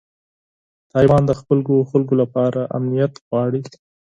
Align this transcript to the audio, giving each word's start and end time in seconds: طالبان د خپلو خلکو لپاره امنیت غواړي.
طالبان 0.93 1.23
د 1.27 1.31
خپلو 1.39 1.73
خلکو 1.91 2.13
لپاره 2.21 2.61
امنیت 2.77 3.13
غواړي. 3.27 3.61